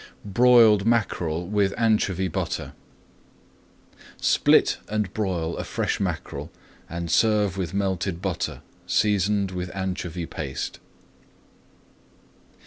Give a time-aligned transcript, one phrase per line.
[0.25, 2.73] BROILED MACKEREL WITH ANCHOVY BUTTER
[4.19, 6.49] Split and broil a fresh mackerel
[6.89, 10.79] and serve with melted butter, seasoned with anchovy paste.